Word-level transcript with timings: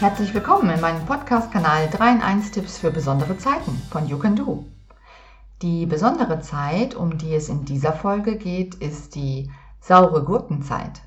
Herzlich 0.00 0.34
willkommen 0.34 0.68
in 0.70 0.80
meinem 0.80 1.06
Podcast-Kanal 1.06 1.88
3 1.88 2.12
in 2.12 2.20
1 2.20 2.50
Tipps 2.50 2.78
für 2.78 2.90
besondere 2.90 3.38
Zeiten 3.38 3.80
von 3.90 4.08
You 4.08 4.18
Can 4.18 4.34
Do. 4.34 4.66
Die 5.62 5.86
besondere 5.86 6.40
Zeit, 6.40 6.96
um 6.96 7.16
die 7.16 7.32
es 7.32 7.48
in 7.48 7.64
dieser 7.64 7.92
Folge 7.92 8.36
geht, 8.36 8.74
ist 8.74 9.14
die 9.14 9.52
saure 9.80 10.24
Gurkenzeit. 10.24 11.00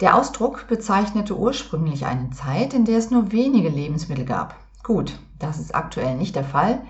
Der 0.00 0.16
Ausdruck 0.16 0.66
bezeichnete 0.66 1.36
ursprünglich 1.36 2.06
eine 2.06 2.30
Zeit, 2.30 2.72
in 2.72 2.86
der 2.86 2.98
es 2.98 3.10
nur 3.10 3.32
wenige 3.32 3.68
Lebensmittel 3.68 4.24
gab. 4.24 4.56
Gut, 4.82 5.18
das 5.38 5.58
ist 5.58 5.74
aktuell 5.74 6.16
nicht 6.16 6.34
der 6.34 6.44
Fall, 6.44 6.80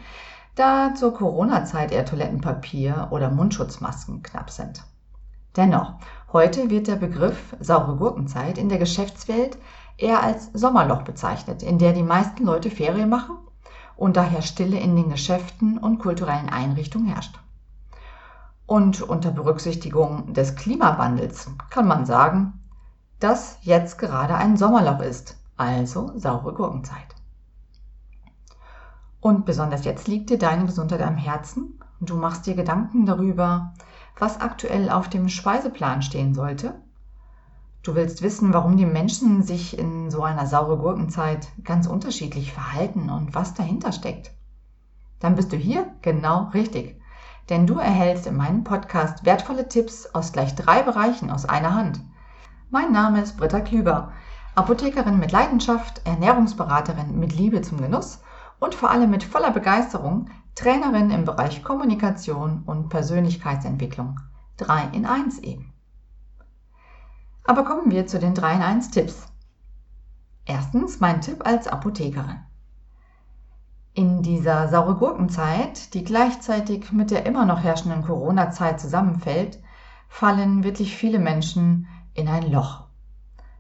da 0.55 0.95
zur 0.95 1.13
Corona-Zeit 1.13 1.91
eher 1.91 2.07
Toilettenpapier 2.07 3.09
oder 3.11 3.31
Mundschutzmasken 3.31 4.23
knapp 4.23 4.51
sind. 4.51 4.85
Dennoch, 5.57 5.95
heute 6.33 6.71
wird 6.71 6.87
der 6.87 6.97
Begriff 6.97 7.57
saure 7.61 7.97
Gurkenzeit 7.97 8.57
in 8.57 8.69
der 8.69 8.79
Geschäftswelt 8.79 9.59
eher 9.97 10.23
als 10.23 10.51
Sommerloch 10.53 11.03
bezeichnet, 11.03 11.63
in 11.63 11.79
der 11.79 11.93
die 11.93 12.03
meisten 12.03 12.45
Leute 12.45 12.71
Ferien 12.71 13.09
machen 13.09 13.37
und 13.97 14.17
daher 14.17 14.43
Stille 14.43 14.79
in 14.79 14.97
den 14.97 15.11
Geschäften 15.11 15.79
und 15.79 15.99
kulturellen 15.99 16.49
Einrichtungen 16.49 17.09
herrscht. 17.09 17.39
Und 18.67 19.03
unter 19.03 19.31
Berücksichtigung 19.31 20.33
des 20.33 20.57
Klimawandels 20.57 21.51
kann 21.71 21.87
man 21.87 22.07
sagen, 22.07 22.61
dass 23.21 23.59
jetzt 23.63 23.99
gerade 23.99 24.35
ein 24.35 24.57
Sommerloch 24.57 25.01
ist, 25.01 25.37
also 25.57 26.13
saure 26.17 26.55
Gurkenzeit. 26.55 27.15
Und 29.21 29.45
besonders 29.45 29.85
jetzt 29.85 30.09
liegt 30.09 30.31
dir 30.31 30.39
deine 30.39 30.67
Gesundheit 30.67 31.03
am 31.03 31.17
Herzen 31.17 31.79
und 32.01 32.11
du 32.11 32.17
machst 32.17 32.47
dir 32.47 32.55
Gedanken 32.57 33.07
darüber, 33.07 33.75
was 34.19 34.41
aktuell 34.41 34.91
auf 34.91 35.09
dem 35.09 35.29
Speiseplan 35.29 36.03
stehen 36.03 36.35
sollte 36.35 36.75
Du 37.83 37.97
willst 37.97 38.23
wissen, 38.23 38.55
warum 38.55 38.77
die 38.77 38.87
Menschen 38.87 39.43
sich 39.43 39.77
in 39.77 40.09
so 40.09 40.23
einer 40.23 40.47
saure 40.47 40.79
Gurkenzeit 40.79 41.49
ganz 41.65 41.89
unterschiedlich 41.89 42.53
verhalten 42.53 43.11
und 43.11 43.35
was 43.35 43.55
dahinter 43.55 43.91
steckt. 43.91 44.31
Dann 45.19 45.35
bist 45.35 45.53
du 45.53 45.57
hier 45.57 45.87
genau 46.01 46.51
richtig. 46.55 47.01
Denn 47.49 47.67
du 47.67 47.79
erhältst 47.79 48.29
in 48.29 48.37
meinem 48.37 48.63
Podcast 48.63 49.25
wertvolle 49.25 49.69
Tipps 49.69 50.07
aus 50.15 50.33
gleich 50.33 50.55
drei 50.55 50.83
Bereichen 50.83 51.29
aus 51.29 51.45
einer 51.45 51.75
Hand. 51.75 52.01
Mein 52.71 52.93
Name 52.93 53.21
ist 53.21 53.37
Britta 53.37 53.59
Klüber, 53.59 54.13
Apothekerin 54.55 55.19
mit 55.19 55.33
Leidenschaft, 55.33 56.03
Ernährungsberaterin 56.05 57.19
mit 57.19 57.35
Liebe 57.35 57.63
zum 57.63 57.79
Genuss 57.79 58.23
und 58.61 58.77
vor 58.77 58.91
allem 58.91 59.11
mit 59.11 59.25
voller 59.25 59.51
Begeisterung 59.51 60.31
Trainerin 60.55 61.11
im 61.11 61.25
Bereich 61.25 61.65
Kommunikation 61.65 62.63
und 62.65 62.91
Persönlichkeitsentwicklung. 62.91 64.21
Drei 64.57 64.85
in 64.93 65.05
eins 65.05 65.41
eben. 65.41 65.72
Aber 67.45 67.65
kommen 67.65 67.91
wir 67.91 68.07
zu 68.07 68.19
den 68.19 68.35
3 68.35 68.55
in 68.55 68.63
1 68.63 68.91
Tipps. 68.91 69.27
Erstens 70.45 71.01
mein 71.01 71.21
Tipp 71.21 71.45
als 71.47 71.67
Apothekerin. 71.67 72.41
In 73.95 74.23
dieser 74.23 74.69
saure 74.69 74.95
Gurkenzeit, 74.95 75.93
die 75.95 76.05
gleichzeitig 76.05 76.93
mit 76.93 77.11
der 77.11 77.27
immer 77.27 77.45
noch 77.45 77.63
herrschenden 77.63 78.03
Corona-Zeit 78.03 78.81
zusammenfällt, 78.81 79.63
fallen 80.09 80.65
wirklich 80.65 80.97
viele 80.97 81.19
Menschen 81.19 81.89
in 82.15 82.29
ein 82.29 82.51
Loch. 82.51 82.85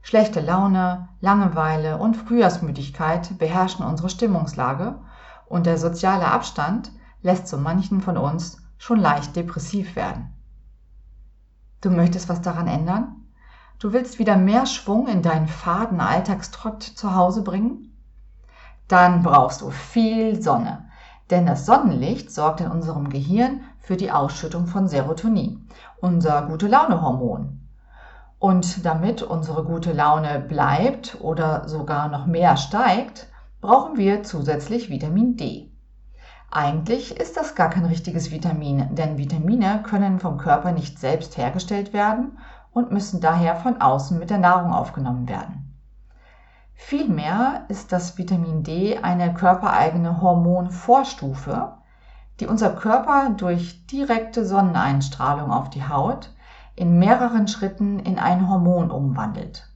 Schlechte 0.01 0.41
Laune, 0.41 1.09
Langeweile 1.21 1.99
und 1.99 2.17
Frühjahrsmüdigkeit 2.17 3.39
beherrschen 3.39 3.85
unsere 3.85 4.11
Stimmungslage 4.11 4.99
und 5.47 5.67
der 5.67 5.79
soziale 5.79 6.27
Abstand 6.27 6.93
lässt 7.23 7.47
so 7.47 7.57
manchen 7.57 8.01
von 8.01 8.17
uns 8.17 8.59
schon 8.79 8.99
leicht 8.99 9.37
depressiv 9.37 9.97
werden. 9.97 10.33
Du 11.81 11.91
möchtest 11.91 12.29
was 12.29 12.41
daran 12.41 12.67
ändern? 12.69 13.22
Du 13.83 13.93
willst 13.93 14.21
wieder 14.21 14.37
mehr 14.37 14.65
Schwung 14.67 15.09
in 15.09 15.23
deinen 15.23 15.49
faden 15.49 16.01
Alltagstrott 16.01 16.85
zu 16.85 17.17
Hause 17.17 17.43
bringen? 17.43 17.93
Dann 18.87 19.25
brauchst 19.25 19.61
du 19.61 19.71
viel 19.71 20.41
Sonne. 20.41 20.85
Denn 21.31 21.47
das 21.47 21.67
Sonnenlicht 21.67 22.31
sorgt 22.31 22.61
in 22.61 22.71
unserem 22.71 23.09
Gehirn 23.09 23.63
für 23.81 23.97
die 23.97 24.13
Ausschüttung 24.13 24.69
von 24.69 24.87
Serotonin, 24.87 25.67
unser 26.01 26.43
gute 26.43 26.69
Laune 26.69 27.03
Hormon. 27.03 27.61
Und 28.39 28.87
damit 28.87 29.21
unsere 29.23 29.65
gute 29.65 29.93
Laune 29.93 30.39
bleibt 30.39 31.21
oder 31.21 31.69
sogar 31.69 32.09
noch 32.09 32.27
mehr 32.27 32.57
steigt, 32.57 33.27
brauchen 33.61 33.97
wir 33.97 34.23
zusätzlich 34.23 34.91
Vitamin 34.91 35.37
D. 35.37 35.73
Eigentlich 36.53 37.17
ist 37.19 37.37
das 37.37 37.57
gar 37.57 37.71
kein 37.71 37.87
richtiges 37.87 38.31
Vitamin, 38.31 38.95
denn 38.95 39.19
Vitamine 39.19 39.83
können 39.83 40.21
vom 40.21 40.39
Körper 40.39 40.71
nicht 40.71 41.01
selbst 41.01 41.37
hergestellt 41.37 41.93
werden 41.93 42.39
und 42.73 42.91
müssen 42.91 43.21
daher 43.21 43.57
von 43.57 43.81
außen 43.81 44.19
mit 44.19 44.31
der 44.31 44.39
Nahrung 44.39 44.73
aufgenommen 44.73 45.29
werden. 45.29 45.79
Vielmehr 46.75 47.65
ist 47.69 47.93
das 47.93 48.19
Vitamin 48.19 48.63
D 48.63 48.99
eine 48.99 49.35
körpereigene 49.35 50.21
Hormonvorstufe, 50.21 51.75
die 52.41 52.47
unser 52.47 52.71
Körper 52.71 53.31
durch 53.37 53.87
direkte 53.87 54.45
Sonneneinstrahlung 54.45 55.53
auf 55.53 55.71
die 55.71 55.87
Haut 55.87 56.35
in 56.75 56.99
mehreren 56.99 57.47
Schritten 57.47 57.99
in 58.01 58.19
ein 58.19 58.49
Hormon 58.49 58.91
umwandelt. 58.91 59.69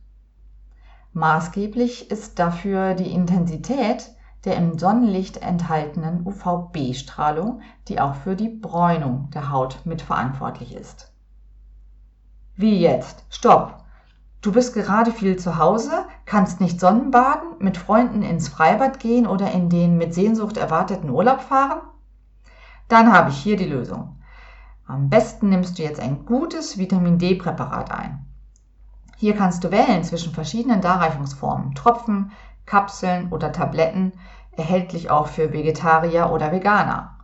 Maßgeblich 1.12 2.10
ist 2.10 2.38
dafür 2.38 2.94
die 2.94 3.12
Intensität 3.12 4.10
der 4.46 4.56
im 4.56 4.78
Sonnenlicht 4.78 5.38
enthaltenen 5.38 6.24
UVB-Strahlung, 6.24 7.60
die 7.88 8.00
auch 8.00 8.14
für 8.14 8.36
die 8.36 8.48
Bräunung 8.48 9.28
der 9.34 9.50
Haut 9.50 9.80
mitverantwortlich 9.84 10.74
ist. 10.74 11.12
Wie 12.58 12.78
jetzt? 12.78 13.22
Stopp! 13.28 13.84
Du 14.40 14.50
bist 14.50 14.72
gerade 14.72 15.12
viel 15.12 15.36
zu 15.36 15.58
Hause, 15.58 16.06
kannst 16.24 16.58
nicht 16.58 16.80
Sonnenbaden, 16.80 17.48
mit 17.58 17.76
Freunden 17.76 18.22
ins 18.22 18.48
Freibad 18.48 18.98
gehen 18.98 19.26
oder 19.26 19.52
in 19.52 19.68
den 19.68 19.98
mit 19.98 20.14
Sehnsucht 20.14 20.56
erwarteten 20.56 21.10
Urlaub 21.10 21.42
fahren? 21.42 21.82
Dann 22.88 23.12
habe 23.12 23.28
ich 23.28 23.36
hier 23.36 23.58
die 23.58 23.68
Lösung. 23.68 24.16
Am 24.86 25.10
besten 25.10 25.50
nimmst 25.50 25.78
du 25.78 25.82
jetzt 25.82 26.00
ein 26.00 26.24
gutes 26.24 26.78
Vitamin 26.78 27.18
D-Präparat 27.18 27.90
ein. 27.90 28.24
Hier 29.18 29.36
kannst 29.36 29.62
du 29.62 29.70
wählen 29.70 30.02
zwischen 30.02 30.32
verschiedenen 30.32 30.80
Darreichungsformen, 30.80 31.74
Tropfen, 31.74 32.32
Kapseln 32.64 33.28
oder 33.32 33.52
Tabletten, 33.52 34.12
erhältlich 34.52 35.10
auch 35.10 35.26
für 35.26 35.52
Vegetarier 35.52 36.30
oder 36.30 36.52
Veganer. 36.52 37.18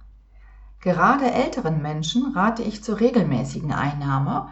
Gerade 0.80 1.32
älteren 1.32 1.80
Menschen 1.80 2.34
rate 2.34 2.62
ich 2.62 2.84
zur 2.84 3.00
regelmäßigen 3.00 3.72
Einnahme, 3.72 4.48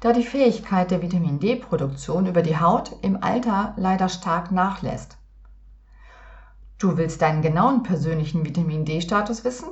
da 0.00 0.12
die 0.12 0.24
Fähigkeit 0.24 0.90
der 0.90 1.02
Vitamin 1.02 1.40
D-Produktion 1.40 2.26
über 2.26 2.42
die 2.42 2.58
Haut 2.58 2.94
im 3.02 3.22
Alter 3.22 3.74
leider 3.76 4.08
stark 4.08 4.52
nachlässt. 4.52 5.18
Du 6.78 6.96
willst 6.96 7.20
deinen 7.22 7.42
genauen 7.42 7.82
persönlichen 7.82 8.44
Vitamin 8.44 8.84
D-Status 8.84 9.44
wissen? 9.44 9.68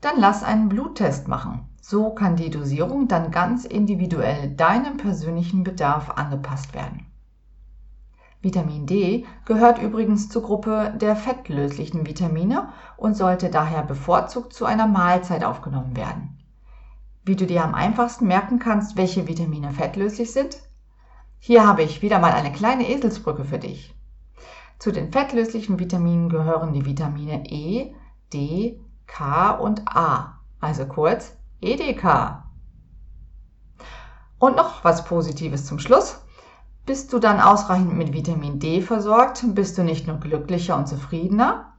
Dann 0.00 0.20
lass 0.20 0.44
einen 0.44 0.68
Bluttest 0.68 1.26
machen. 1.26 1.68
So 1.80 2.10
kann 2.10 2.36
die 2.36 2.50
Dosierung 2.50 3.08
dann 3.08 3.32
ganz 3.32 3.64
individuell 3.64 4.54
deinem 4.54 4.98
persönlichen 4.98 5.64
Bedarf 5.64 6.10
angepasst 6.10 6.74
werden. 6.74 7.06
Vitamin 8.40 8.86
D 8.86 9.26
gehört 9.46 9.82
übrigens 9.82 10.28
zur 10.28 10.42
Gruppe 10.42 10.94
der 11.00 11.16
fettlöslichen 11.16 12.06
Vitamine 12.06 12.68
und 12.96 13.16
sollte 13.16 13.50
daher 13.50 13.82
bevorzugt 13.82 14.52
zu 14.52 14.64
einer 14.64 14.86
Mahlzeit 14.86 15.42
aufgenommen 15.42 15.96
werden. 15.96 16.37
Wie 17.28 17.36
du 17.36 17.46
dir 17.46 17.62
am 17.62 17.74
einfachsten 17.74 18.26
merken 18.26 18.58
kannst, 18.58 18.96
welche 18.96 19.28
Vitamine 19.28 19.70
fettlöslich 19.70 20.32
sind? 20.32 20.62
Hier 21.38 21.66
habe 21.66 21.82
ich 21.82 22.00
wieder 22.00 22.20
mal 22.20 22.32
eine 22.32 22.50
kleine 22.50 22.88
Eselsbrücke 22.88 23.44
für 23.44 23.58
dich. 23.58 23.94
Zu 24.78 24.92
den 24.92 25.12
fettlöslichen 25.12 25.78
Vitaminen 25.78 26.30
gehören 26.30 26.72
die 26.72 26.86
Vitamine 26.86 27.44
E, 27.44 27.94
D, 28.32 28.80
K 29.06 29.50
und 29.50 29.94
A, 29.94 30.40
also 30.58 30.86
kurz 30.86 31.36
EDK. 31.60 32.44
Und 34.38 34.56
noch 34.56 34.82
was 34.82 35.04
Positives 35.04 35.66
zum 35.66 35.78
Schluss. 35.78 36.24
Bist 36.86 37.12
du 37.12 37.18
dann 37.18 37.40
ausreichend 37.40 37.92
mit 37.92 38.14
Vitamin 38.14 38.58
D 38.58 38.80
versorgt, 38.80 39.44
bist 39.48 39.76
du 39.76 39.82
nicht 39.82 40.06
nur 40.06 40.16
glücklicher 40.16 40.78
und 40.78 40.88
zufriedener. 40.88 41.74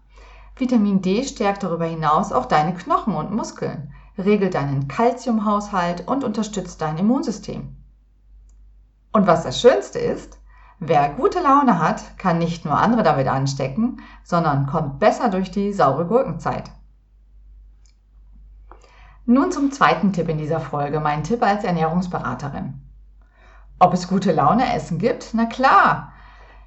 Vitamin 0.56 1.02
D 1.02 1.24
stärkt 1.24 1.64
darüber 1.64 1.86
hinaus 1.86 2.32
auch 2.32 2.46
deine 2.46 2.76
Knochen 2.76 3.16
und 3.16 3.32
Muskeln 3.32 3.92
regelt 4.20 4.54
deinen 4.54 4.88
Kalziumhaushalt 4.88 6.08
und 6.08 6.24
unterstützt 6.24 6.82
dein 6.82 6.98
Immunsystem. 6.98 7.76
Und 9.12 9.26
was 9.26 9.44
das 9.44 9.60
Schönste 9.60 9.98
ist, 10.00 10.40
wer 10.80 11.10
gute 11.10 11.42
Laune 11.42 11.80
hat, 11.80 12.18
kann 12.18 12.38
nicht 12.38 12.66
nur 12.66 12.78
andere 12.78 13.04
damit 13.04 13.28
anstecken, 13.28 14.02
sondern 14.24 14.68
kommt 14.68 15.00
besser 15.00 15.30
durch 15.30 15.52
die 15.52 15.74
saure 15.74 16.06
Gurkenzeit. 16.06 16.70
Nun 19.26 19.52
zum 19.52 19.72
zweiten 19.72 20.12
Tipp 20.12 20.28
in 20.30 20.38
dieser 20.38 20.60
Folge, 20.60 21.00
mein 21.00 21.24
Tipp 21.24 21.44
als 21.44 21.64
Ernährungsberaterin. 21.64 22.82
Ob 23.80 23.94
es 23.94 24.08
gute 24.08 24.32
Laune 24.32 24.74
Essen 24.74 24.98
gibt? 24.98 25.34
Na 25.34 25.46
klar! 25.46 26.14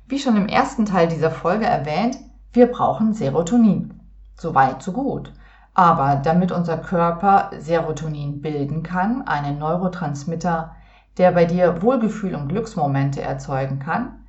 Wie 0.07 0.19
schon 0.19 0.37
im 0.37 0.49
ersten 0.49 0.87
Teil 0.87 1.09
dieser 1.09 1.31
Folge 1.31 1.67
erwähnt, 1.67 2.19
wir 2.53 2.67
brauchen 2.67 3.15
Serotonin. 3.15 4.01
So 4.37 4.55
weit, 4.55 4.83
so 4.83 4.93
gut. 4.93 5.33
Aber 5.75 6.17
damit 6.17 6.53
unser 6.53 6.77
Körper 6.77 7.51
Serotonin 7.59 8.43
bilden 8.43 8.83
kann, 8.83 9.27
einen 9.27 9.59
Neurotransmitter, 9.59 10.75
der 11.17 11.33
bei 11.33 11.47
dir 11.47 11.83
Wohlgefühl 11.83 12.35
und 12.35 12.49
Glücksmomente 12.49 13.23
erzeugen 13.23 13.79
kann, 13.79 14.27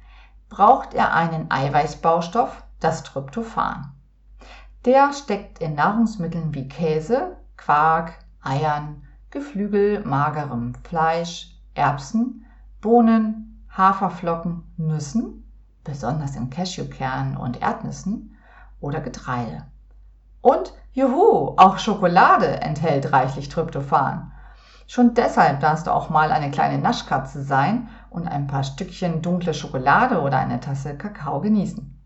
braucht 0.50 0.94
er 0.94 1.13
einen 1.13 1.51
Eiweißbaustoff, 1.51 2.63
das 2.80 3.04
Tryptophan. 3.04 3.92
Der 4.86 5.13
steckt 5.13 5.60
in 5.60 5.75
Nahrungsmitteln 5.75 6.54
wie 6.54 6.68
Käse, 6.68 7.38
Quark, 7.56 8.13
Eiern, 8.42 9.04
Geflügel, 9.31 10.04
magerem 10.06 10.74
Fleisch, 10.84 11.57
Erbsen, 11.74 12.45
Bohnen, 12.81 13.66
Haferflocken, 13.75 14.63
Nüssen, 14.78 15.50
besonders 15.84 16.36
in 16.36 16.50
Cashewkernen 16.50 17.38
und 17.38 17.62
Erdnüssen 17.62 18.38
oder 18.80 19.00
Getreide. 19.00 19.66
Und 20.44 20.74
juhu, 20.92 21.54
auch 21.56 21.80
Schokolade 21.80 22.60
enthält 22.60 23.13
reichlich 23.13 23.48
Tryptophan. 23.48 24.34
Schon 24.88 25.13
deshalb 25.13 25.62
darfst 25.62 25.88
du 25.88 25.92
auch 25.92 26.10
mal 26.10 26.34
eine 26.34 26.51
kleine 26.51 26.80
Naschkatze 26.80 27.42
sein 27.42 27.88
und 28.10 28.28
ein 28.28 28.45
paar 28.45 28.66
Stückchen 28.66 29.22
dunkle 29.22 29.54
Schokolade 29.54 30.19
oder 30.19 30.38
eine 30.38 30.60
Tasse 30.60 30.98
Kakao 30.98 31.40
genießen. 31.40 31.98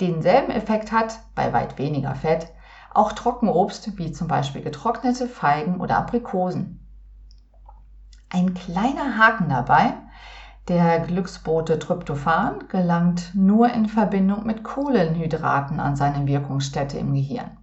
Denselben 0.00 0.50
Effekt 0.50 0.90
hat, 0.90 1.20
bei 1.36 1.52
weit 1.52 1.78
weniger 1.78 2.16
Fett, 2.16 2.48
auch 2.92 3.12
Trockenobst 3.12 3.96
wie 3.98 4.10
zum 4.10 4.26
Beispiel 4.26 4.60
getrocknete 4.60 5.28
Feigen 5.28 5.80
oder 5.80 5.96
Aprikosen. 5.98 6.84
Ein 8.30 8.54
kleiner 8.54 9.16
Haken 9.16 9.48
dabei, 9.48 9.92
der 10.68 11.00
Glücksbote 11.00 11.78
Tryptophan 11.78 12.68
gelangt 12.68 13.32
nur 13.34 13.70
in 13.70 13.86
Verbindung 13.86 14.46
mit 14.46 14.64
Kohlenhydraten 14.64 15.78
an 15.78 15.94
seine 15.94 16.26
Wirkungsstätte 16.26 16.98
im 16.98 17.12
Gehirn. 17.12 17.58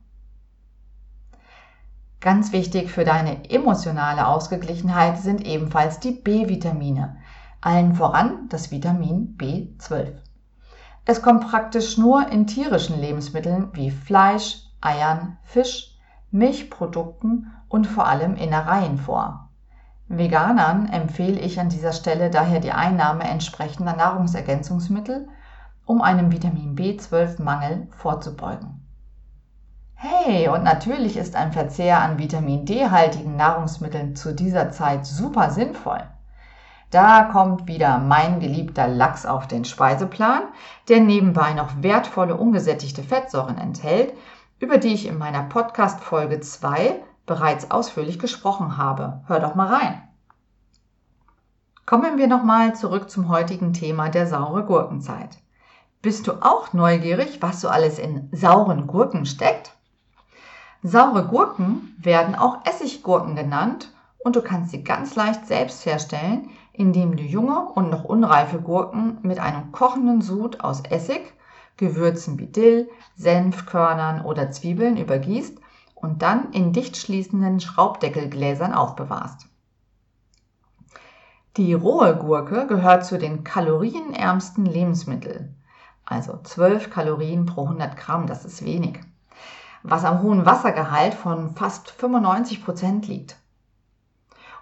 Ganz 2.19 2.51
wichtig 2.51 2.91
für 2.91 3.03
deine 3.03 3.49
emotionale 3.49 4.27
Ausgeglichenheit 4.27 5.17
sind 5.17 5.43
ebenfalls 5.43 5.99
die 5.99 6.11
B-Vitamine, 6.11 7.17
allen 7.61 7.95
voran 7.95 8.47
das 8.49 8.69
Vitamin 8.69 9.35
B12. 9.37 10.13
Es 11.05 11.23
kommt 11.23 11.49
praktisch 11.49 11.97
nur 11.97 12.27
in 12.27 12.45
tierischen 12.45 12.99
Lebensmitteln 12.99 13.69
wie 13.73 13.89
Fleisch, 13.89 14.67
Eiern, 14.81 15.37
Fisch, 15.41 15.97
Milchprodukten 16.29 17.51
und 17.67 17.87
vor 17.87 18.05
allem 18.05 18.35
Innereien 18.35 18.99
vor. 18.99 19.50
Veganern 20.17 20.89
empfehle 20.89 21.39
ich 21.39 21.59
an 21.59 21.69
dieser 21.69 21.93
Stelle 21.93 22.29
daher 22.29 22.59
die 22.59 22.71
Einnahme 22.71 23.23
entsprechender 23.23 23.95
Nahrungsergänzungsmittel, 23.95 25.27
um 25.85 26.01
einem 26.01 26.31
Vitamin 26.31 26.75
B12-Mangel 26.75 27.87
vorzubeugen. 27.97 28.85
Hey, 29.95 30.47
und 30.49 30.63
natürlich 30.63 31.15
ist 31.15 31.35
ein 31.35 31.53
Verzehr 31.53 31.99
an 32.01 32.17
Vitamin 32.17 32.65
D-haltigen 32.65 33.35
Nahrungsmitteln 33.35 34.15
zu 34.15 34.33
dieser 34.33 34.71
Zeit 34.71 35.05
super 35.05 35.51
sinnvoll. 35.51 36.01
Da 36.89 37.23
kommt 37.23 37.67
wieder 37.67 37.99
mein 37.99 38.39
geliebter 38.39 38.87
Lachs 38.87 39.25
auf 39.25 39.47
den 39.47 39.63
Speiseplan, 39.63 40.41
der 40.89 40.99
nebenbei 40.99 41.53
noch 41.53 41.69
wertvolle 41.81 42.35
ungesättigte 42.35 43.03
Fettsäuren 43.03 43.57
enthält, 43.57 44.13
über 44.59 44.77
die 44.77 44.93
ich 44.93 45.07
in 45.07 45.17
meiner 45.17 45.43
Podcast 45.43 46.01
Folge 46.01 46.41
2 46.41 46.99
bereits 47.25 47.71
ausführlich 47.71 48.19
gesprochen 48.19 48.77
habe. 48.77 49.21
Hör 49.27 49.39
doch 49.39 49.55
mal 49.55 49.67
rein. 49.67 50.01
Kommen 51.85 52.17
wir 52.17 52.27
nochmal 52.27 52.75
zurück 52.75 53.09
zum 53.09 53.29
heutigen 53.29 53.73
Thema 53.73 54.09
der 54.09 54.27
saure 54.27 54.63
Gurkenzeit. 54.63 55.37
Bist 56.01 56.25
du 56.25 56.33
auch 56.41 56.73
neugierig, 56.73 57.41
was 57.41 57.61
so 57.61 57.69
alles 57.69 57.99
in 57.99 58.29
sauren 58.31 58.87
Gurken 58.87 59.25
steckt? 59.25 59.75
Saure 60.83 61.27
Gurken 61.27 61.95
werden 61.99 62.33
auch 62.33 62.65
Essiggurken 62.65 63.35
genannt 63.35 63.93
und 64.23 64.35
du 64.35 64.41
kannst 64.41 64.71
sie 64.71 64.83
ganz 64.83 65.15
leicht 65.15 65.45
selbst 65.45 65.85
herstellen, 65.85 66.49
indem 66.73 67.15
du 67.17 67.23
junge 67.23 67.59
und 67.59 67.91
noch 67.91 68.03
unreife 68.03 68.59
Gurken 68.59 69.19
mit 69.21 69.39
einem 69.39 69.71
kochenden 69.71 70.21
Sud 70.21 70.61
aus 70.63 70.81
Essig, 70.89 71.33
Gewürzen 71.77 72.39
wie 72.39 72.47
Dill, 72.47 72.89
Senfkörnern 73.15 74.25
oder 74.25 74.49
Zwiebeln 74.49 74.97
übergießt 74.97 75.60
und 76.01 76.21
dann 76.21 76.51
in 76.51 76.73
dicht 76.73 76.97
schließenden 76.97 77.59
Schraubdeckelgläsern 77.59 78.73
aufbewahrst. 78.73 79.47
Die 81.57 81.73
rohe 81.73 82.15
Gurke 82.15 82.67
gehört 82.67 83.05
zu 83.05 83.17
den 83.17 83.43
kalorienärmsten 83.43 84.65
Lebensmitteln, 84.65 85.55
also 86.05 86.39
12 86.43 86.89
Kalorien 86.89 87.45
pro 87.45 87.63
100 87.63 87.97
Gramm, 87.97 88.27
das 88.27 88.45
ist 88.45 88.63
wenig 88.63 88.99
was 89.83 90.05
am 90.05 90.21
hohen 90.21 90.45
Wassergehalt 90.45 91.13
von 91.13 91.55
fast 91.55 91.91
95 91.91 92.63
Prozent 92.63 93.07
liegt. 93.07 93.37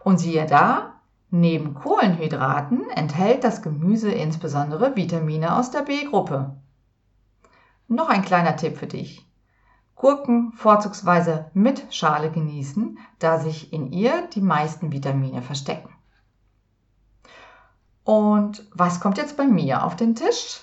Und 0.01 0.18
siehe 0.18 0.45
da, 0.45 0.94
neben 1.30 1.74
Kohlenhydraten 1.74 2.89
enthält 2.92 3.44
das 3.44 3.62
Gemüse 3.62 4.12
insbesondere 4.12 4.95
Vitamine 4.95 5.57
aus 5.57 5.71
der 5.71 5.81
B-Gruppe. 5.81 6.56
Noch 7.88 8.09
ein 8.09 8.24
kleiner 8.24 8.56
Tipp 8.56 8.77
für 8.77 8.88
dich. 8.88 9.29
Gurken 10.00 10.54
vorzugsweise 10.54 11.51
mit 11.54 11.94
Schale 11.94 12.31
genießen, 12.31 12.98
da 13.19 13.38
sich 13.38 13.74
in 13.74 13.92
ihr 13.92 14.28
die 14.34 14.40
meisten 14.40 14.94
Vitamine 14.94 15.42
verstecken. 15.42 15.94
Und 18.06 18.66
was 18.74 19.01
kommt 19.01 19.18
jetzt 19.18 19.36
bei 19.36 19.46
mir 19.46 19.84
auf 19.84 19.98
den 19.98 20.16
Tisch? 20.16 20.62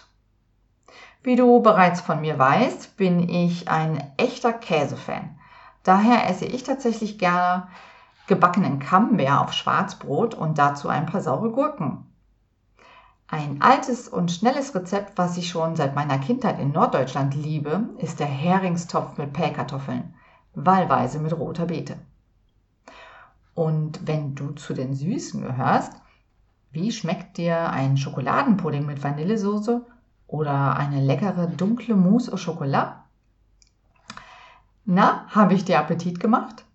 Wie 1.23 1.37
du 1.37 1.61
bereits 1.61 2.01
von 2.01 2.23
mir 2.23 2.39
weißt, 2.39 2.97
bin 2.97 3.29
ich 3.29 3.69
ein 3.69 4.03
echter 4.17 4.55
Käsefan. 4.55 5.39
Daher 5.83 6.31
esse 6.31 6.47
ich 6.47 6.63
tatsächlich 6.63 7.19
gerne 7.19 7.69
gebackenen 8.27 8.79
Camembert 8.79 9.39
auf 9.39 9.53
Schwarzbrot 9.53 10.35
und 10.35 10.57
dazu 10.57 10.89
ein 10.89 11.05
paar 11.05 11.21
saure 11.21 11.51
Gurken. 11.51 12.06
Ein 13.29 13.61
altes 13.61 14.09
und 14.09 14.31
schnelles 14.31 14.75
Rezept, 14.75 15.19
was 15.19 15.37
ich 15.37 15.49
schon 15.49 15.75
seit 15.75 15.97
meiner 15.97 16.19
Kindheit 16.19 16.61
in 16.61 16.71
Norddeutschland 16.71 17.35
liebe, 17.35 17.89
ist 17.99 18.21
der 18.21 18.27
Heringstopf 18.27 19.19
mit 19.19 19.33
Pellkartoffeln, 19.33 20.15
wahlweise 20.55 21.19
mit 21.19 21.33
roter 21.33 21.67
Beete. 21.67 21.97
Und 23.55 24.07
wenn 24.07 24.35
du 24.35 24.51
zu 24.51 24.75
den 24.75 24.95
Süßen 24.95 25.43
gehörst, 25.43 25.95
wie 26.71 26.93
schmeckt 26.93 27.39
dir 27.39 27.71
ein 27.71 27.97
Schokoladenpudding 27.97 28.85
mit 28.85 29.03
Vanillesoße 29.03 29.85
oder 30.27 30.77
eine 30.77 31.01
leckere 31.01 31.47
dunkle 31.47 31.97
Mousse 31.97 32.33
au 32.33 32.37
Chocolat? 32.37 33.03
Na, 34.85 35.27
habe 35.31 35.55
ich 35.55 35.65
dir 35.65 35.81
Appetit 35.81 36.21
gemacht? 36.21 36.66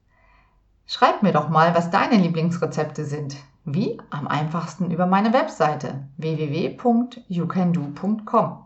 Schreib 0.93 1.23
mir 1.23 1.31
doch 1.31 1.47
mal, 1.47 1.73
was 1.73 1.89
deine 1.89 2.17
Lieblingsrezepte 2.17 3.05
sind. 3.05 3.37
Wie? 3.63 3.97
Am 4.09 4.27
einfachsten 4.27 4.91
über 4.91 5.05
meine 5.05 5.31
Webseite 5.31 6.05
www.youcando.com. 6.17 8.65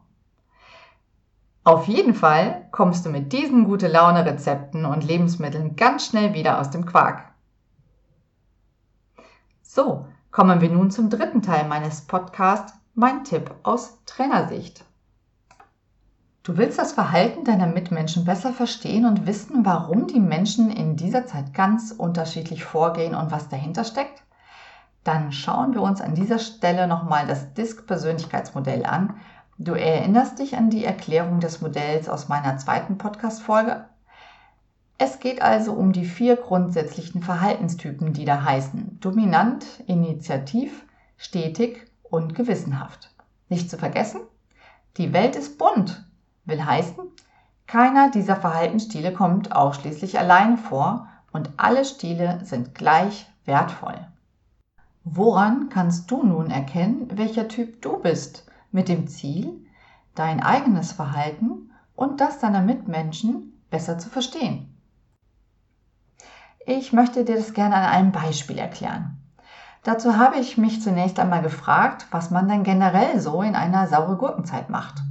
Auf 1.63 1.87
jeden 1.87 2.15
Fall 2.15 2.67
kommst 2.71 3.05
du 3.05 3.11
mit 3.11 3.31
diesen 3.31 3.65
gute 3.65 3.87
Laune 3.87 4.25
Rezepten 4.25 4.85
und 4.85 5.03
Lebensmitteln 5.03 5.75
ganz 5.75 6.07
schnell 6.07 6.33
wieder 6.33 6.59
aus 6.59 6.71
dem 6.71 6.87
Quark. 6.87 7.31
So, 9.61 10.07
kommen 10.31 10.61
wir 10.61 10.71
nun 10.71 10.89
zum 10.89 11.11
dritten 11.11 11.43
Teil 11.43 11.67
meines 11.67 12.07
Podcasts 12.07 12.73
mein 12.95 13.23
Tipp 13.23 13.53
aus 13.61 14.03
Trainersicht. 14.07 14.83
Du 16.45 16.57
willst 16.57 16.77
das 16.77 16.91
Verhalten 16.91 17.43
deiner 17.43 17.65
Mitmenschen 17.65 18.23
besser 18.23 18.53
verstehen 18.53 19.07
und 19.07 19.25
wissen, 19.25 19.65
warum 19.65 20.05
die 20.05 20.19
Menschen 20.19 20.69
in 20.69 20.95
dieser 20.95 21.25
Zeit 21.25 21.55
ganz 21.55 21.89
unterschiedlich 21.91 22.63
vorgehen 22.63 23.15
und 23.15 23.31
was 23.31 23.49
dahinter 23.49 23.83
steckt? 23.83 24.21
Dann 25.03 25.31
schauen 25.31 25.73
wir 25.73 25.81
uns 25.81 26.01
an 26.01 26.13
dieser 26.13 26.37
Stelle 26.37 26.85
nochmal 26.85 27.25
das 27.25 27.55
DISC-Persönlichkeitsmodell 27.55 28.85
an. 28.85 29.15
Du 29.57 29.73
erinnerst 29.73 30.37
dich 30.37 30.55
an 30.55 30.69
die 30.69 30.85
Erklärung 30.85 31.39
des 31.39 31.61
Modells 31.61 32.07
aus 32.07 32.27
meiner 32.27 32.57
zweiten 32.57 32.99
Podcast-Folge? 32.99 33.85
Es 34.99 35.19
geht 35.19 35.41
also 35.41 35.73
um 35.73 35.93
die 35.93 36.05
vier 36.05 36.35
grundsätzlichen 36.35 37.23
Verhaltenstypen, 37.23 38.13
die 38.13 38.25
da 38.25 38.43
heißen 38.43 38.99
dominant, 38.99 39.65
initiativ, 39.87 40.85
stetig 41.17 41.87
und 42.03 42.35
gewissenhaft. 42.35 43.09
Nicht 43.49 43.67
zu 43.67 43.79
vergessen, 43.79 44.21
die 44.97 45.11
Welt 45.11 45.35
ist 45.35 45.57
bunt, 45.57 46.05
will 46.45 46.63
heißen, 46.63 47.03
keiner 47.67 48.11
dieser 48.11 48.35
Verhaltensstile 48.35 49.11
kommt 49.11 49.51
ausschließlich 49.55 50.19
alleine 50.19 50.57
vor 50.57 51.07
und 51.31 51.51
alle 51.57 51.83
Stile 51.83 52.39
sind 52.43 52.75
gleich 52.75 53.27
wertvoll. 53.45 54.07
Woran 55.03 55.69
kannst 55.69 56.09
du 56.09 56.23
nun 56.23 56.49
erkennen, 56.49 57.07
welcher 57.15 57.47
Typ 57.47 57.81
du 57.81 57.99
bist, 57.99 58.45
mit 58.71 58.89
dem 58.89 59.07
Ziel, 59.07 59.65
dein 60.15 60.41
eigenes 60.41 60.91
Verhalten 60.91 61.71
und 61.95 62.21
das 62.21 62.39
deiner 62.39 62.61
Mitmenschen 62.61 63.61
besser 63.69 63.97
zu 63.97 64.09
verstehen? 64.09 64.75
Ich 66.65 66.93
möchte 66.93 67.25
dir 67.25 67.35
das 67.35 67.53
gerne 67.53 67.75
an 67.75 67.83
einem 67.83 68.11
Beispiel 68.11 68.57
erklären. 68.57 69.21
Dazu 69.83 70.17
habe 70.17 70.39
ich 70.39 70.57
mich 70.57 70.81
zunächst 70.81 71.19
einmal 71.19 71.43
gefragt, 71.43 72.07
was 72.09 72.31
man 72.31 72.47
denn 72.47 72.63
generell 72.63 73.19
so 73.19 73.43
in 73.43 73.55
einer 73.55 73.87
saure 73.87 74.17
Gurkenzeit 74.17 74.69
macht. 74.69 75.03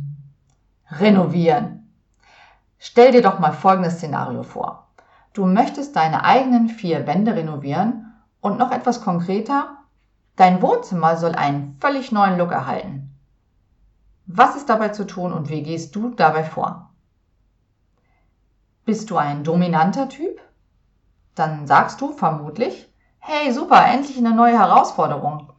Renovieren. 1.01 1.93
Stell 2.79 3.11
dir 3.11 3.23
doch 3.23 3.39
mal 3.41 3.53
folgendes 3.53 3.95
Szenario 3.95 4.43
vor. 4.43 4.89
Du 5.33 5.45
möchtest 5.47 5.97
deine 5.97 6.25
eigenen 6.25 6.69
vier 6.69 7.07
Wände 7.07 7.35
renovieren 7.35 8.13
und 8.41 8.59
noch 8.59 8.71
etwas 8.71 9.03
konkreter, 9.03 9.79
dein 10.37 10.63
Wohnzimmer 10.63 11.17
soll 11.17 11.35
einen 11.35 11.77
völlig 11.81 12.13
neuen 12.13 12.39
Look 12.39 12.53
erhalten. 12.53 13.19
Was 14.27 14.55
ist 14.55 14.69
dabei 14.69 14.91
zu 14.91 15.05
tun 15.05 15.33
und 15.33 15.49
wie 15.49 15.63
gehst 15.63 15.97
du 15.97 16.11
dabei 16.11 16.45
vor? 16.45 16.91
Bist 18.85 19.11
du 19.11 19.17
ein 19.17 19.43
dominanter 19.43 20.09
Typ? 20.09 20.41
Dann 21.35 21.67
sagst 21.67 22.01
du 22.01 22.13
vermutlich, 22.13 22.89
hey 23.19 23.51
super, 23.53 23.85
endlich 23.85 24.19
eine 24.19 24.35
neue 24.35 24.59
Herausforderung. 24.59 25.53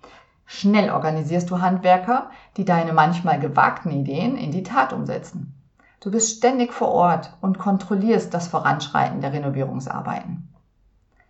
Schnell 0.45 0.91
organisierst 0.91 1.49
du 1.49 1.59
Handwerker, 1.59 2.29
die 2.57 2.65
deine 2.65 2.93
manchmal 2.93 3.39
gewagten 3.39 3.91
Ideen 3.91 4.37
in 4.37 4.51
die 4.51 4.63
Tat 4.63 4.93
umsetzen. 4.93 5.53
Du 5.99 6.11
bist 6.11 6.37
ständig 6.37 6.71
vor 6.71 6.89
Ort 6.89 7.35
und 7.41 7.57
kontrollierst 7.57 8.33
das 8.33 8.47
Voranschreiten 8.47 9.21
der 9.21 9.33
Renovierungsarbeiten. 9.33 10.49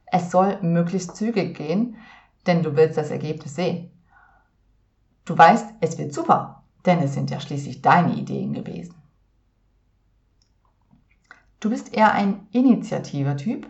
Es 0.06 0.32
soll 0.32 0.62
möglichst 0.62 1.16
zügig 1.16 1.56
gehen, 1.56 1.96
denn 2.46 2.62
du 2.62 2.76
willst 2.76 2.98
das 2.98 3.10
Ergebnis 3.10 3.56
sehen. 3.56 3.90
Du 5.24 5.38
weißt, 5.38 5.76
es 5.80 5.98
wird 5.98 6.14
super, 6.14 6.64
denn 6.86 7.00
es 7.00 7.14
sind 7.14 7.32
ja 7.32 7.40
schließlich 7.40 7.82
deine 7.82 8.16
Ideen 8.16 8.54
gewesen. 8.54 8.96
Du 11.60 11.70
bist 11.70 11.94
eher 11.94 12.12
ein 12.12 12.48
initiativer 12.52 13.38
Typ? 13.38 13.68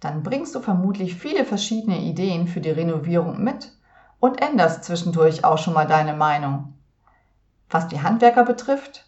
Dann 0.00 0.22
bringst 0.22 0.54
du 0.54 0.60
vermutlich 0.60 1.14
viele 1.14 1.44
verschiedene 1.44 2.00
Ideen 2.00 2.48
für 2.48 2.60
die 2.60 2.70
Renovierung 2.70 3.44
mit 3.44 3.72
und 4.20 4.40
änderst 4.40 4.84
zwischendurch 4.84 5.44
auch 5.44 5.58
schon 5.58 5.74
mal 5.74 5.86
deine 5.86 6.14
Meinung. 6.14 6.74
Was 7.70 7.88
die 7.88 8.02
Handwerker 8.02 8.44
betrifft, 8.44 9.06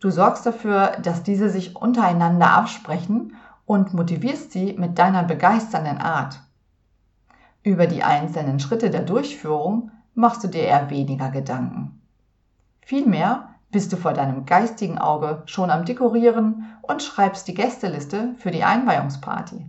du 0.00 0.10
sorgst 0.10 0.46
dafür, 0.46 0.98
dass 1.02 1.22
diese 1.22 1.48
sich 1.48 1.76
untereinander 1.76 2.50
absprechen 2.50 3.36
und 3.66 3.94
motivierst 3.94 4.52
sie 4.52 4.74
mit 4.74 4.98
deiner 4.98 5.22
begeisternden 5.22 5.98
Art. 5.98 6.40
Über 7.62 7.86
die 7.86 8.02
einzelnen 8.02 8.58
Schritte 8.58 8.90
der 8.90 9.02
Durchführung 9.02 9.90
machst 10.14 10.42
du 10.42 10.48
dir 10.48 10.62
eher 10.62 10.90
weniger 10.90 11.30
Gedanken. 11.30 12.00
Vielmehr 12.80 13.50
bist 13.70 13.92
du 13.92 13.96
vor 13.96 14.12
deinem 14.12 14.46
geistigen 14.46 14.98
Auge 14.98 15.42
schon 15.46 15.70
am 15.70 15.84
Dekorieren 15.84 16.64
und 16.82 17.02
schreibst 17.02 17.46
die 17.46 17.54
Gästeliste 17.54 18.34
für 18.38 18.50
die 18.50 18.64
Einweihungsparty. 18.64 19.66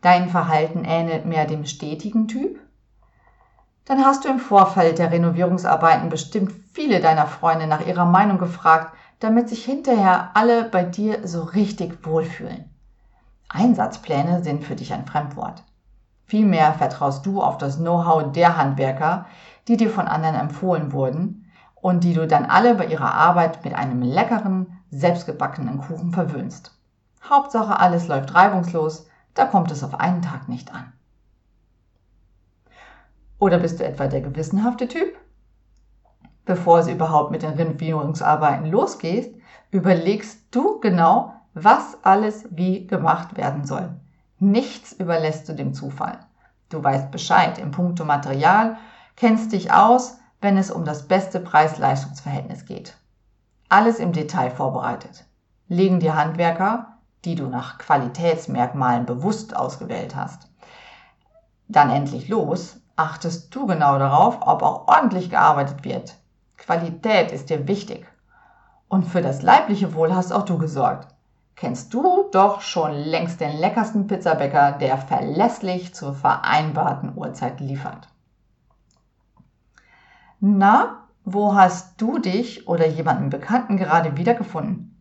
Dein 0.00 0.28
Verhalten 0.28 0.84
ähnelt 0.84 1.26
mehr 1.26 1.46
dem 1.46 1.64
stetigen 1.64 2.28
Typ? 2.28 2.60
Dann 3.84 4.04
hast 4.04 4.24
du 4.24 4.28
im 4.28 4.40
Vorfeld 4.40 4.98
der 4.98 5.12
Renovierungsarbeiten 5.12 6.08
bestimmt 6.08 6.52
viele 6.72 7.00
deiner 7.00 7.26
Freunde 7.26 7.66
nach 7.66 7.86
ihrer 7.86 8.04
Meinung 8.04 8.38
gefragt, 8.38 8.92
damit 9.20 9.48
sich 9.48 9.64
hinterher 9.64 10.30
alle 10.34 10.64
bei 10.64 10.84
dir 10.84 11.26
so 11.26 11.42
richtig 11.42 12.04
wohlfühlen. 12.04 12.70
Einsatzpläne 13.48 14.42
sind 14.42 14.64
für 14.64 14.74
dich 14.74 14.92
ein 14.92 15.06
Fremdwort. 15.06 15.62
Vielmehr 16.24 16.74
vertraust 16.74 17.24
du 17.24 17.40
auf 17.40 17.58
das 17.58 17.76
Know-how 17.78 18.32
der 18.32 18.56
Handwerker, 18.56 19.26
die 19.68 19.76
dir 19.76 19.90
von 19.90 20.08
anderen 20.08 20.34
empfohlen 20.34 20.92
wurden 20.92 21.48
und 21.76 22.02
die 22.02 22.14
du 22.14 22.26
dann 22.26 22.46
alle 22.46 22.74
bei 22.74 22.86
ihrer 22.86 23.14
Arbeit 23.14 23.64
mit 23.64 23.74
einem 23.74 24.02
leckeren, 24.02 24.78
selbstgebackenen 24.90 25.80
Kuchen 25.80 26.10
verwöhnst. 26.12 26.72
Hauptsache 27.22 27.78
alles 27.78 28.08
läuft 28.08 28.34
reibungslos, 28.34 29.06
da 29.36 29.46
kommt 29.46 29.70
es 29.70 29.84
auf 29.84 29.94
einen 30.00 30.22
Tag 30.22 30.48
nicht 30.48 30.74
an. 30.74 30.92
Oder 33.38 33.58
bist 33.58 33.78
du 33.78 33.84
etwa 33.84 34.06
der 34.06 34.22
gewissenhafte 34.22 34.88
Typ? 34.88 35.14
Bevor 36.44 36.78
es 36.78 36.88
überhaupt 36.88 37.30
mit 37.30 37.42
den 37.42 37.52
Renovierungsarbeiten 37.52 38.66
losgeht, 38.70 39.40
überlegst 39.70 40.54
du 40.54 40.80
genau, 40.80 41.34
was 41.54 41.98
alles 42.02 42.46
wie 42.50 42.86
gemacht 42.86 43.36
werden 43.36 43.64
soll. 43.64 43.94
Nichts 44.38 44.92
überlässt 44.92 45.48
du 45.48 45.54
dem 45.54 45.74
Zufall. 45.74 46.18
Du 46.68 46.82
weißt 46.82 47.10
Bescheid 47.10 47.58
im 47.58 47.70
Punkto 47.70 48.04
Material, 48.04 48.78
kennst 49.16 49.52
dich 49.52 49.72
aus, 49.72 50.18
wenn 50.40 50.56
es 50.56 50.70
um 50.70 50.84
das 50.84 51.08
beste 51.08 51.40
Preis-Leistungs-Verhältnis 51.40 52.64
geht. 52.64 52.96
Alles 53.68 53.98
im 53.98 54.12
Detail 54.12 54.50
vorbereitet. 54.50 55.24
Legen 55.68 56.00
die 56.00 56.12
Handwerker, 56.12 56.95
die 57.26 57.34
du 57.34 57.48
nach 57.48 57.76
Qualitätsmerkmalen 57.78 59.04
bewusst 59.04 59.54
ausgewählt 59.54 60.14
hast, 60.14 60.48
dann 61.68 61.90
endlich 61.90 62.28
los, 62.28 62.80
achtest 62.94 63.54
du 63.54 63.66
genau 63.66 63.98
darauf, 63.98 64.38
ob 64.40 64.62
auch 64.62 64.86
ordentlich 64.86 65.28
gearbeitet 65.28 65.84
wird. 65.84 66.14
Qualität 66.56 67.32
ist 67.32 67.50
dir 67.50 67.66
wichtig. 67.68 68.06
Und 68.88 69.04
für 69.04 69.20
das 69.20 69.42
leibliche 69.42 69.94
Wohl 69.94 70.14
hast 70.14 70.32
auch 70.32 70.44
du 70.44 70.56
gesorgt. 70.56 71.08
Kennst 71.56 71.92
du 71.92 72.28
doch 72.30 72.60
schon 72.60 72.92
längst 72.92 73.40
den 73.40 73.56
leckersten 73.58 74.06
Pizzabäcker, 74.06 74.72
der 74.72 74.96
verlässlich 74.96 75.94
zur 75.94 76.14
vereinbarten 76.14 77.16
Uhrzeit 77.16 77.60
liefert. 77.60 78.08
Na, 80.38 81.08
wo 81.24 81.54
hast 81.54 82.00
du 82.00 82.18
dich 82.18 82.68
oder 82.68 82.86
jemanden 82.86 83.30
Bekannten 83.30 83.76
gerade 83.76 84.16
wiedergefunden? 84.16 84.95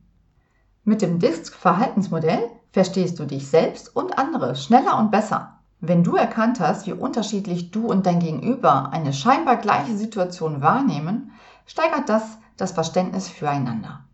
Mit 0.88 1.02
dem 1.02 1.18
DISC-Verhaltensmodell 1.18 2.48
verstehst 2.72 3.18
du 3.18 3.26
dich 3.26 3.48
selbst 3.48 3.96
und 3.96 4.20
andere 4.20 4.56
schneller 4.56 5.00
und 5.00 5.10
besser. 5.10 5.58
Wenn 5.80 6.04
du 6.04 6.16
erkannt 6.16 6.60
hast, 6.60 6.86
wie 6.86 6.94
unterschiedlich 6.94 7.72
du 7.72 7.88
und 7.88 8.06
dein 8.06 8.20
Gegenüber 8.20 8.92
eine 8.92 9.12
scheinbar 9.12 9.58
gleiche 9.58 9.98
Situation 9.98 10.62
wahrnehmen, 10.62 11.32
steigert 11.66 12.08
das 12.08 12.38
das 12.56 12.72
Verständnis 12.72 13.28
füreinander. 13.28 14.06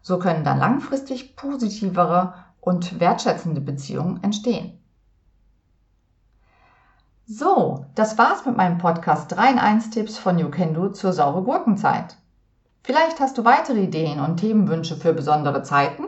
So 0.00 0.18
können 0.18 0.42
dann 0.42 0.58
langfristig 0.58 1.36
positivere 1.36 2.32
und 2.60 2.98
wertschätzende 2.98 3.60
Beziehungen 3.60 4.22
entstehen. 4.22 4.78
So, 7.26 7.84
das 7.94 8.16
war's 8.16 8.46
mit 8.46 8.56
meinem 8.56 8.78
Podcast 8.78 9.32
3 9.32 9.50
in 9.50 9.58
1 9.58 9.90
Tipps 9.90 10.16
von 10.16 10.38
You 10.38 10.48
Can 10.48 10.72
Do 10.72 10.88
zur 10.88 11.12
saure 11.12 11.42
Gurkenzeit. 11.42 12.16
Vielleicht 12.82 13.20
hast 13.20 13.36
du 13.38 13.44
weitere 13.44 13.82
Ideen 13.82 14.20
und 14.20 14.38
Themenwünsche 14.38 14.96
für 14.96 15.12
besondere 15.12 15.62
Zeiten, 15.62 16.04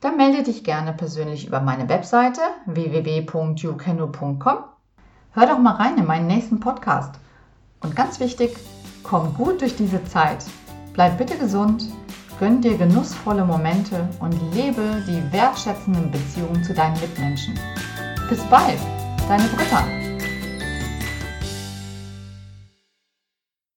dann 0.00 0.16
melde 0.16 0.42
dich 0.42 0.64
gerne 0.64 0.92
persönlich 0.92 1.46
über 1.46 1.60
meine 1.60 1.88
Webseite 1.88 2.40
www.youkendo.com. 2.66 4.58
Hör 5.32 5.46
doch 5.46 5.58
mal 5.58 5.74
rein 5.74 5.98
in 5.98 6.06
meinen 6.06 6.26
nächsten 6.26 6.60
Podcast. 6.60 7.14
Und 7.80 7.94
ganz 7.96 8.20
wichtig, 8.20 8.56
komm 9.02 9.34
gut 9.34 9.60
durch 9.60 9.76
diese 9.76 10.04
Zeit. 10.04 10.44
Bleib 10.92 11.18
bitte 11.18 11.36
gesund, 11.36 11.84
gönn 12.38 12.60
dir 12.60 12.76
genussvolle 12.76 13.44
Momente 13.44 14.08
und 14.20 14.32
lebe 14.52 15.02
die 15.06 15.32
wertschätzenden 15.32 16.10
Beziehungen 16.10 16.62
zu 16.64 16.74
deinen 16.74 16.98
Mitmenschen. 17.00 17.58
Bis 18.28 18.42
bald, 18.44 18.78
deine 19.28 19.44
Britta. 19.44 20.07